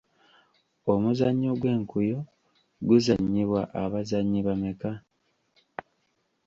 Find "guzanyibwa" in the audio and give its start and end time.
2.87-3.61